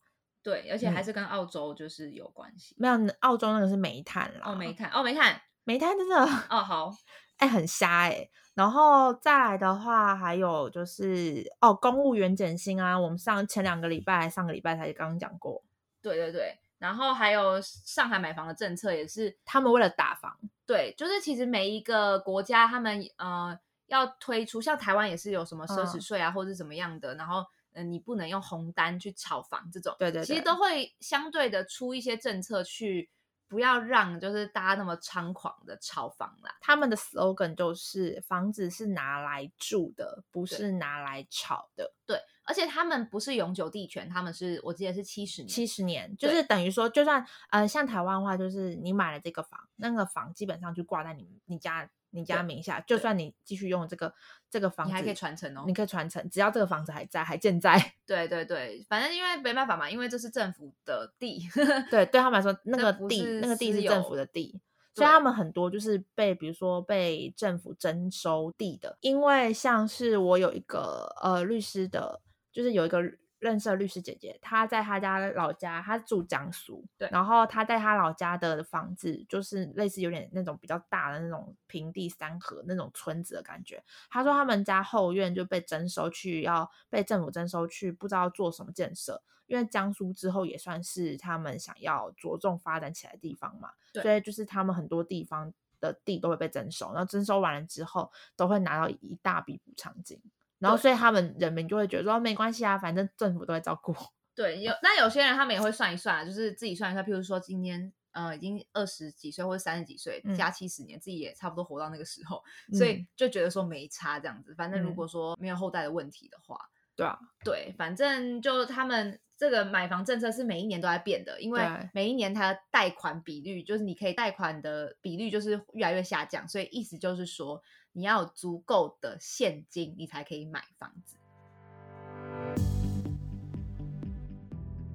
[0.41, 2.75] 对，而且还嗯是跟澳洲就是有关系。
[2.77, 4.51] 没有，澳洲那个是煤炭啦。
[4.51, 6.15] 哦，煤炭，哦，煤炭，煤炭真的
[6.49, 6.95] 哦，好，
[7.37, 15.63] 哎、很瞎哎、然后再来的话，还有就是哦，公务员减薪啊，我们上前两个礼拜、上个礼拜才刚刚讲过，
[16.01, 16.57] 对对对。
[16.79, 27.41] 然后还有上海买房的政策也是，他们为了打房，对，就是其实每一个国家他们呃要推出，像台湾也是有什么奢侈嗯税啊，或者是怎么样的，然后
[27.73, 33.09] 嗯、呃你不能用红单去炒房这种，对对对，其实都会相对的出一些政策去
[33.47, 36.55] 不要让就是大家那么猖狂的炒房啦。
[36.61, 41.91] 他们的 slogan 就是房子是拿来住的，不是拿来炒的。
[42.05, 54.11] 对，而且他们不是永久地权，他们是我记得是七十年，七十年，就是等于说，就算呃，像台湾的话，就是你买了这个房，那个房基本上就挂在你你家你家名下，就算你继续用这个
[54.49, 57.93] 这个房子，你还可以传承哦你可以传承，只要这个房子还在，还健在。
[58.07, 61.47] 对对对，反正因为没办法嘛，因为这是政府的地，
[61.91, 64.59] 对，对他们来说，那个地那个地是政府的地，
[64.95, 72.19] 所以他们很多就是被比如说被政府征收地的，因为像是我有一个呃律师的，
[72.51, 73.01] 就是有一个
[73.39, 83.83] 认识的律师姐姐，她在她家老家，她住江苏，对然后她在她老家的房子就是类似有点那种比较大的那种平地三合那种村子的感觉。
[84.09, 89.21] 她说他们家后院就被征收去，要被政府征收去，不知道做什么建设。
[89.47, 100.21] 因为江苏之后也算是他们想要着重发展起来的地方嘛，对所以就是他们很多地方的地都会被征收，然后征收完了之后都会拿到一大笔补偿金，
[100.59, 103.95] 然后所以他们人民就会觉得说没关系啊，反正政府都会照顾。
[104.35, 110.35] 对，有那有些人他们也会算一算啊，就是自己算一算，譬如说今天呃已经二十几岁或者三十几岁，嗯。
[110.35, 112.41] 加七十年，自己也差不多活到那个时候，
[112.77, 113.07] 所以嗯。
[113.15, 114.55] 就觉得说没差这样子。
[114.55, 114.95] 反正如嗯。
[114.95, 116.57] 果说没有后代的问题的话，
[116.95, 121.61] 对啊，对，反正就他们这个买房政策是每一年都在变的，因为
[121.93, 127.61] 每一年它的贷款比率，就是你可以贷款的比率就是越来越下降，所以意思就是说
[127.93, 131.17] 你要有足够的现金，你才可以买房子。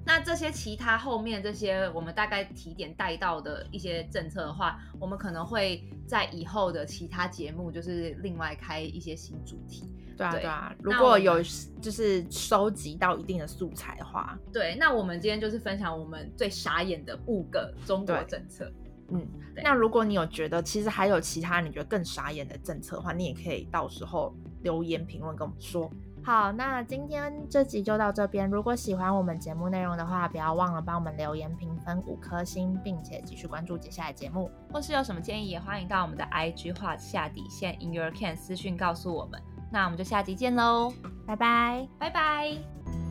[0.07, 9.91] 那这些其他后面这些我们大概提点带到的一些政策的话，我们可能会在以后的其他节目就是另外开一些新主题。
[10.15, 10.75] 对啊，对对啊。
[10.79, 11.41] 如果有
[11.81, 18.71] 就是收集到一定的素材的话，对，那我们今天就是分享我们最傻眼的五个中国政策。
[19.09, 19.27] 嗯，
[19.63, 24.33] 那如果你有觉得其实还有其他你觉得更傻眼的政策的话，你也可以到时候
[24.63, 25.89] 留言评论跟我们说。
[26.23, 28.49] 好，那今天这集就到这边。
[28.49, 34.49] 如果喜欢我们节目内容的话，不要忘了帮我们留言评分五颗星，并且继续关注接下来节目。
[34.73, 39.39] 或是有什么建议，也欢迎到我们的 IG 画下底线 in your can 私讯告诉我们。
[39.71, 40.91] 那我们就下集见喽，
[41.27, 41.87] 拜拜。
[41.99, 43.04] 拜拜。